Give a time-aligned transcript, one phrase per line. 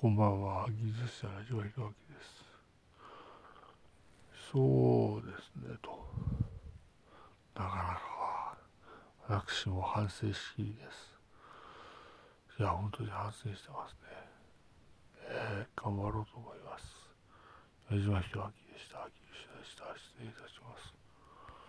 [0.00, 2.44] こんばんは、技術者の上弘明です。
[4.52, 5.90] そうですね、と。
[7.56, 7.98] なか
[9.26, 12.60] なか、私も反省しきりです。
[12.60, 14.06] いや、本当に反省してますね。
[15.26, 16.84] えー、頑張ろうと思います。
[17.90, 19.04] 矢島弘明でした。
[19.04, 19.10] で
[19.66, 19.82] した。
[19.98, 20.47] 失礼いたします。